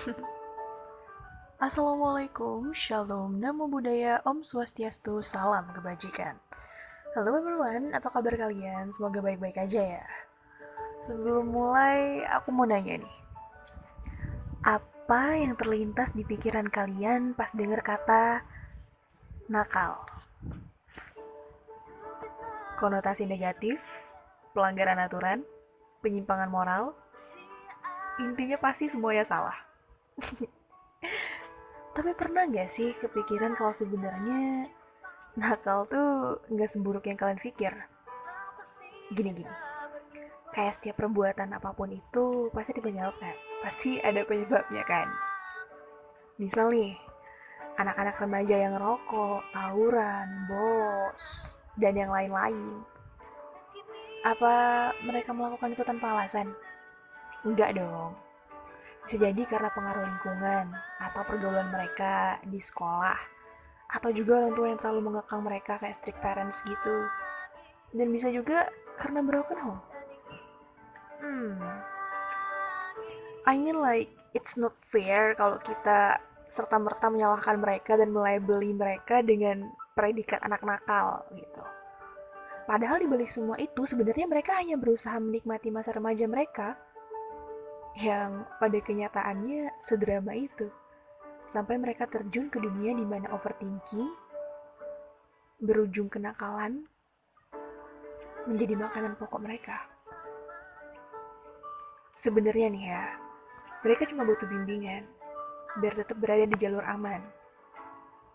[1.66, 6.40] Assalamualaikum, Shalom, Namo Buddhaya, Om Swastiastu, Salam Kebajikan.
[7.12, 8.88] Halo everyone, apa kabar kalian?
[8.96, 10.06] Semoga baik-baik aja ya.
[11.04, 13.16] Sebelum mulai, aku mau nanya nih.
[14.64, 18.40] Apa yang terlintas di pikiran kalian pas dengar kata
[19.52, 20.00] nakal?
[22.80, 23.84] Konotasi negatif,
[24.56, 25.44] pelanggaran aturan,
[26.00, 26.96] penyimpangan moral,
[28.16, 29.69] intinya pasti semuanya salah.
[31.96, 34.70] Tapi pernah gak sih kepikiran kalau sebenarnya
[35.36, 37.72] nakal tuh nggak seburuk yang kalian pikir?
[39.10, 39.50] Gini-gini,
[40.54, 43.34] kayak setiap perbuatan apa pun itu pasti dipenyebabkan,
[43.66, 45.10] pasti ada penyebabnya kan.
[46.38, 46.94] Misal nih,
[47.76, 52.86] anak-anak remaja yang rokok, tawuran, bolos, dan yang lain-lain.
[54.22, 54.54] Apa
[55.02, 56.54] mereka melakukan itu tanpa alasan?
[57.42, 58.29] Enggak dong
[59.10, 60.70] bisa jadi karena pengaruh lingkungan
[61.02, 63.18] atau pergaulan mereka di sekolah
[63.90, 67.10] atau juga orang tua yang terlalu mengekang mereka kayak strict parents gitu.
[67.90, 68.70] Dan bisa juga
[69.02, 69.82] karena broken home.
[71.26, 71.58] Hmm.
[73.50, 79.74] I mean like it's not fair kalau kita serta-merta menyalahkan mereka dan melabeli mereka dengan
[79.98, 81.66] predikat anak nakal gitu.
[82.62, 86.78] Padahal di balik semua itu sebenarnya mereka hanya berusaha menikmati masa remaja mereka
[87.98, 90.70] yang pada kenyataannya sederama itu.
[91.48, 94.06] Sampai mereka terjun ke dunia di mana overthinking
[95.58, 96.86] berujung kenakalan
[98.46, 99.76] menjadi makanan pokok mereka.
[102.14, 103.04] Sebenarnya nih ya,
[103.82, 105.08] mereka cuma butuh bimbingan
[105.78, 107.20] biar tetap berada di jalur aman.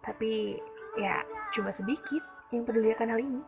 [0.05, 0.59] Tapi
[0.99, 2.21] ya cuma sedikit
[2.53, 3.41] yang peduli akan hal ini.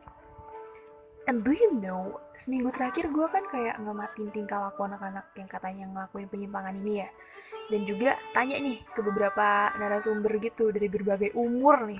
[1.28, 5.84] And do you know, seminggu terakhir gue kan kayak ngematin tingkah laku anak-anak yang katanya
[5.92, 7.10] ngelakuin penyimpangan ini ya.
[7.68, 12.00] Dan juga tanya nih ke beberapa narasumber gitu dari berbagai umur nih.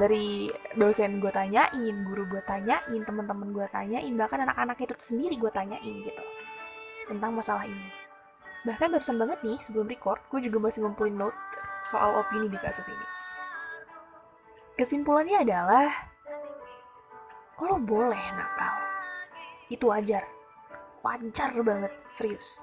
[0.00, 5.52] Dari dosen gue tanyain, guru gue tanyain, teman-teman gue tanyain, bahkan anak-anak itu sendiri gue
[5.52, 6.24] tanyain gitu.
[7.12, 7.92] Tentang masalah ini.
[8.64, 11.36] Bahkan barusan banget nih, sebelum record, gue juga masih ngumpulin note
[11.84, 13.06] soal opini di kasus ini.
[14.80, 15.92] Kesimpulannya adalah,
[17.64, 18.76] lo boleh nakal.
[19.72, 20.24] Itu wajar.
[21.00, 22.60] Wajar banget, serius.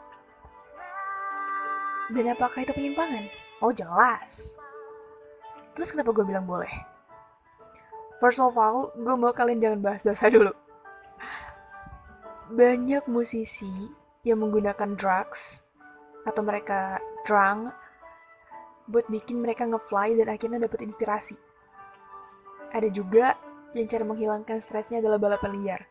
[2.14, 3.26] Dan apakah itu penyimpangan?
[3.64, 4.60] Oh jelas.
[5.74, 6.70] Terus kenapa gue bilang boleh?
[8.22, 10.52] First of all, gue mau kalian jangan bahas dosa dulu.
[12.54, 13.90] Banyak musisi
[14.24, 15.66] yang menggunakan drugs
[16.24, 17.74] atau mereka drunk
[18.88, 21.36] buat bikin mereka ngefly dan akhirnya dapet inspirasi.
[22.76, 23.36] Ada juga
[23.74, 25.82] yang cara menghilangkan stresnya adalah balapan liar,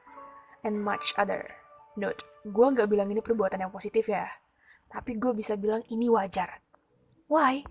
[0.63, 1.51] and much other.
[1.99, 4.31] Note, gue nggak bilang ini perbuatan yang positif ya,
[4.89, 6.63] tapi gue bisa bilang ini wajar.
[7.27, 7.67] Why?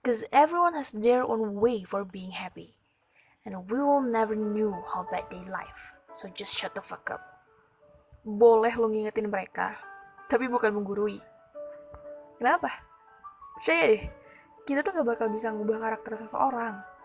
[0.00, 2.74] Because everyone has their own way for being happy,
[3.44, 5.94] and we will never knew how bad they life.
[6.16, 7.22] So just shut the fuck up.
[8.24, 9.76] Boleh lo ngingetin mereka,
[10.26, 11.20] tapi bukan menggurui.
[12.40, 12.72] Kenapa?
[13.56, 14.04] Percaya deh,
[14.66, 16.95] kita tuh gak bakal bisa ngubah karakter seseorang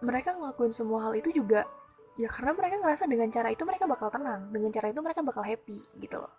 [0.00, 1.68] mereka ngelakuin semua hal itu juga
[2.16, 5.44] ya karena mereka ngerasa dengan cara itu mereka bakal tenang dengan cara itu mereka bakal
[5.44, 6.32] happy gitu loh.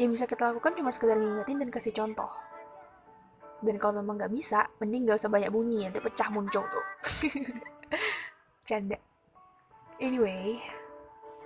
[0.00, 2.32] Yang bisa kita lakukan cuma sekedar ngingetin dan kasih contoh.
[3.60, 6.86] Dan kalau memang nggak bisa mending nggak usah banyak bunyi nanti pecah muncul tuh.
[8.68, 8.96] Canda.
[10.00, 10.56] Anyway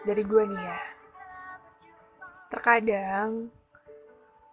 [0.07, 0.79] dari gue nih ya.
[2.53, 3.51] Terkadang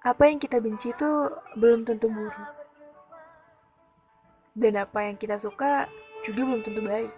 [0.02, 2.62] apa yang kita benci itu belum tentu buruk
[4.58, 5.86] dan apa yang kita suka
[6.22, 7.14] juga belum tentu baik.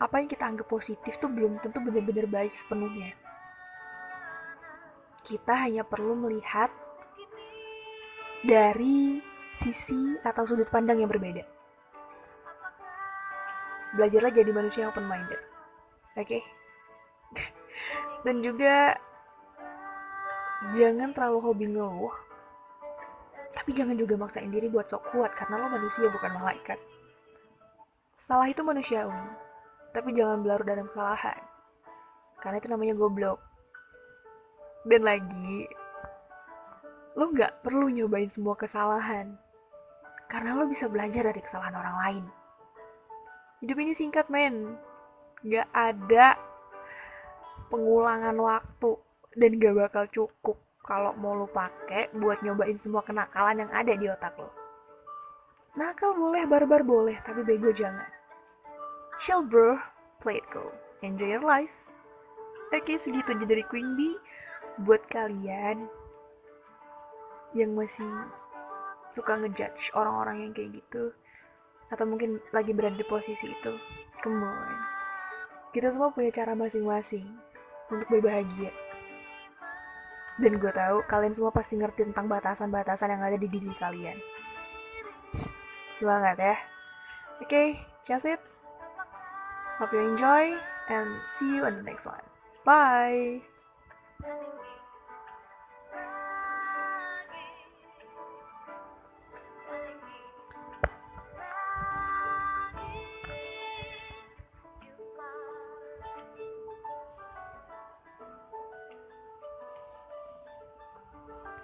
[0.00, 3.12] Apa yang kita anggap positif tuh belum tentu benar-benar baik sepenuhnya.
[5.20, 6.72] Kita hanya perlu melihat
[8.40, 9.20] dari
[9.52, 11.44] sisi atau sudut pandang yang berbeda.
[13.96, 15.40] Belajarlah jadi manusia yang open-minded.
[16.16, 16.40] Oke?
[16.40, 16.42] Okay?
[18.24, 18.96] Dan juga
[20.72, 22.30] jangan terlalu hobi ngeluh
[23.50, 26.78] tapi jangan juga maksain diri buat sok kuat karena lo manusia bukan malaikat.
[28.20, 29.16] Salah itu manusiawi,
[29.96, 31.40] tapi jangan berlarut dalam kesalahan.
[32.36, 33.40] Karena itu namanya goblok.
[34.84, 35.64] Dan lagi,
[37.16, 39.40] lo nggak perlu nyobain semua kesalahan.
[40.28, 42.24] Karena lo bisa belajar dari kesalahan orang lain.
[43.64, 44.76] Hidup ini singkat, men.
[45.40, 46.36] Gak ada
[47.72, 49.00] pengulangan waktu
[49.32, 54.12] dan gak bakal cukup kalau mau lo pakai buat nyobain semua kenakalan yang ada di
[54.12, 54.59] otak lo.
[55.78, 58.08] Nakal boleh, barbar boleh, tapi bego jangan.
[59.20, 59.78] Chill bro,
[60.18, 60.72] play it cool.
[61.04, 61.72] Enjoy your life.
[62.74, 64.18] Oke, segitu aja dari Queen Bee.
[64.82, 65.86] Buat kalian
[67.54, 68.06] yang masih
[69.10, 71.10] suka ngejudge orang-orang yang kayak gitu
[71.90, 73.74] atau mungkin lagi berada di posisi itu
[74.22, 74.78] come on
[75.74, 77.26] kita semua punya cara masing-masing
[77.90, 78.70] untuk berbahagia
[80.38, 84.16] dan gue tahu kalian semua pasti ngerti tentang batasan-batasan yang ada di diri kalian
[86.00, 86.56] semangat ya.
[87.40, 87.68] Oke okay,
[88.08, 88.40] just it.
[89.76, 90.56] Hope you enjoy
[90.88, 92.24] and see you on the next one.
[92.64, 93.44] Bye